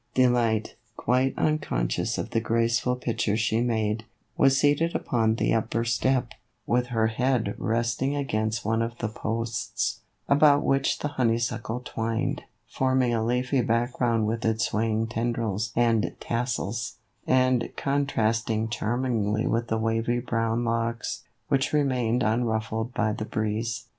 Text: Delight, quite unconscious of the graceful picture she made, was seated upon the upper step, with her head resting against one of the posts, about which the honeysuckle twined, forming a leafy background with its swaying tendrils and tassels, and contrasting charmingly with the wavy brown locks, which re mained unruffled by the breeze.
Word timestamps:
Delight, 0.15 0.73
quite 0.97 1.35
unconscious 1.37 2.17
of 2.17 2.31
the 2.31 2.41
graceful 2.41 2.95
picture 2.95 3.37
she 3.37 3.61
made, 3.61 4.03
was 4.35 4.57
seated 4.57 4.95
upon 4.95 5.35
the 5.35 5.53
upper 5.53 5.85
step, 5.85 6.29
with 6.65 6.87
her 6.87 7.05
head 7.05 7.53
resting 7.59 8.15
against 8.15 8.65
one 8.65 8.81
of 8.81 8.97
the 8.97 9.07
posts, 9.07 9.99
about 10.27 10.63
which 10.63 10.97
the 10.97 11.07
honeysuckle 11.07 11.81
twined, 11.85 12.41
forming 12.67 13.13
a 13.13 13.23
leafy 13.23 13.61
background 13.61 14.25
with 14.25 14.43
its 14.43 14.65
swaying 14.69 15.05
tendrils 15.05 15.71
and 15.75 16.15
tassels, 16.19 16.95
and 17.27 17.69
contrasting 17.75 18.67
charmingly 18.67 19.45
with 19.45 19.67
the 19.67 19.77
wavy 19.77 20.19
brown 20.19 20.65
locks, 20.65 21.25
which 21.47 21.73
re 21.73 21.83
mained 21.83 22.23
unruffled 22.23 22.91
by 22.95 23.13
the 23.13 23.23
breeze. 23.25 23.85